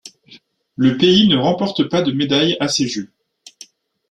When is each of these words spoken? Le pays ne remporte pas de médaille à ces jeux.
Le 0.77 0.97
pays 0.97 1.27
ne 1.27 1.37
remporte 1.37 1.83
pas 1.83 2.01
de 2.01 2.11
médaille 2.11 2.57
à 2.59 2.67
ces 2.67 2.87
jeux. 2.87 3.11